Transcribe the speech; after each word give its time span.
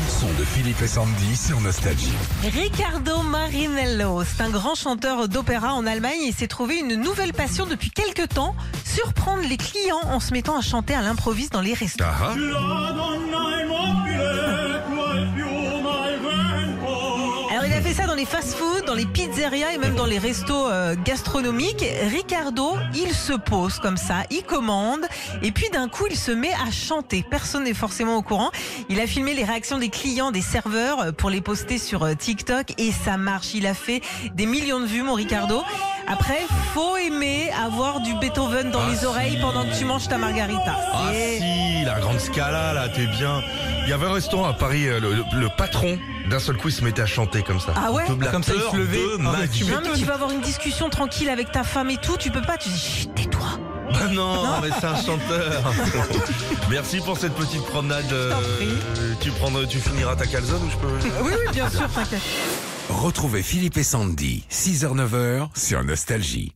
bande-son 0.00 0.32
de 0.38 0.44
Philippe 0.44 0.80
et 0.82 0.86
Sandy 0.86 1.36
sur 1.36 1.60
Nostalgie. 1.60 2.12
Riccardo 2.42 3.22
Marinello, 3.22 4.22
c'est 4.24 4.42
un 4.42 4.50
grand 4.50 4.74
chanteur 4.74 5.28
d'opéra 5.28 5.74
en 5.74 5.86
Allemagne. 5.86 6.18
Il 6.26 6.32
s'est 6.32 6.48
trouvé 6.48 6.78
une 6.78 6.94
nouvelle 6.94 7.32
passion 7.32 7.66
depuis 7.66 7.90
quelques 7.90 8.28
temps, 8.28 8.54
surprendre 8.84 9.42
les 9.48 9.56
clients 9.56 10.00
en 10.04 10.20
se 10.20 10.32
mettant 10.32 10.56
à 10.56 10.62
chanter 10.62 10.94
à 10.94 11.02
l'improviste 11.02 11.52
dans 11.52 11.60
les 11.60 11.74
restaurants. 11.74 12.10
Ah, 12.12 12.94
ah. 12.98 14.29
A 17.80 17.82
fait 17.82 17.94
ça 17.94 18.06
dans 18.06 18.14
les 18.14 18.26
fast-foods, 18.26 18.84
dans 18.86 18.94
les 18.94 19.06
pizzerias 19.06 19.72
et 19.72 19.78
même 19.78 19.94
dans 19.94 20.04
les 20.04 20.18
restos 20.18 20.68
euh, 20.68 20.94
gastronomiques. 21.02 21.84
Ricardo, 22.10 22.76
il 22.94 23.14
se 23.14 23.32
pose 23.32 23.78
comme 23.78 23.96
ça, 23.96 24.16
il 24.30 24.42
commande 24.42 25.06
et 25.42 25.50
puis 25.50 25.70
d'un 25.70 25.88
coup 25.88 26.04
il 26.10 26.16
se 26.16 26.30
met 26.30 26.52
à 26.66 26.70
chanter. 26.70 27.24
Personne 27.30 27.64
n'est 27.64 27.72
forcément 27.74 28.16
au 28.16 28.22
courant. 28.22 28.50
Il 28.90 29.00
a 29.00 29.06
filmé 29.06 29.32
les 29.32 29.44
réactions 29.44 29.78
des 29.78 29.88
clients, 29.88 30.30
des 30.30 30.42
serveurs 30.42 31.00
euh, 31.00 31.12
pour 31.12 31.30
les 31.30 31.40
poster 31.40 31.78
sur 31.78 32.02
euh, 32.02 32.14
TikTok 32.14 32.74
et 32.78 32.92
ça 32.92 33.16
marche. 33.16 33.54
Il 33.54 33.66
a 33.66 33.74
fait 33.74 34.02
des 34.34 34.44
millions 34.46 34.80
de 34.80 34.86
vues 34.86 35.02
mon 35.02 35.14
Ricardo. 35.14 35.62
Après, 36.06 36.40
faut 36.74 36.96
aimer 36.98 37.50
avoir 37.64 38.00
du 38.00 38.12
Beethoven 38.14 38.70
dans 38.70 38.80
Ah, 38.80 38.90
les 38.90 38.96
si. 38.98 39.06
oreilles 39.06 39.38
pendant 39.40 39.64
que 39.64 39.78
tu 39.78 39.84
manges 39.84 40.08
ta 40.08 40.18
margarita. 40.18 40.76
Ah 40.92 41.10
si, 41.12 41.79
scala 42.20 42.72
là, 42.74 42.88
t'es 42.88 43.06
bien. 43.06 43.42
Il 43.84 43.88
y 43.90 43.92
avait 43.92 44.06
un 44.06 44.12
restaurant 44.12 44.46
à 44.46 44.52
Paris, 44.52 44.86
euh, 44.86 45.00
le, 45.00 45.14
le- 45.14 45.40
le 45.40 45.48
patron, 45.56 45.98
d'un 46.28 46.38
seul 46.38 46.56
coup, 46.56 46.68
il 46.68 46.72
se 46.74 46.84
mettait 46.84 47.02
à 47.02 47.06
chanter 47.06 47.42
comme 47.42 47.58
ça. 47.60 47.74
Ah 47.76 47.90
ouais 47.90 48.06
De 48.08 48.14
Comme 48.26 48.42
ça, 48.44 48.52
il 48.54 48.70
se 48.70 48.76
levait. 48.76 48.98
de 48.98 49.14
Ah, 49.26 49.32
mais 49.32 49.46
magie. 49.46 49.64
tu 49.64 49.70
Non 49.72 49.80
mais 49.82 49.98
tu 49.98 50.04
vas 50.04 50.14
avoir 50.14 50.30
une 50.30 50.40
discussion 50.42 50.88
tranquille 50.90 51.28
avec 51.28 51.50
ta 51.50 51.64
femme 51.64 51.90
et 51.90 51.96
tout, 51.96 52.16
tu 52.18 52.30
peux 52.30 52.42
pas, 52.42 52.56
tu 52.56 52.68
dis 52.68 53.08
tais-toi. 53.16 53.46
Ah 53.92 54.06
non, 54.12 54.60
mais 54.62 54.68
c'est 54.78 54.86
un 54.86 54.94
chanteur. 54.94 55.74
Merci 56.70 56.98
pour 56.98 57.18
cette 57.18 57.34
petite 57.34 57.64
promenade. 57.66 58.12
euh, 58.12 58.32
tu, 59.20 59.30
prendras, 59.32 59.64
tu 59.66 59.78
finiras 59.80 60.14
ta 60.14 60.26
calzone 60.26 60.62
ou 60.64 60.70
je 60.70 60.76
peux 60.76 61.08
Oui, 61.22 61.32
oui, 61.32 61.52
bien 61.52 61.68
sûr, 61.68 61.88
t'inquiète. 61.92 62.20
Retrouvez 62.88 63.42
Philippe 63.42 63.76
et 63.78 63.82
Sandy, 63.82 64.44
6h-9h 64.50 65.48
sur 65.56 65.82
Nostalgie. 65.82 66.52